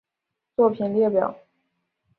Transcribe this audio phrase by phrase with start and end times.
[0.55, 1.37] 作品列表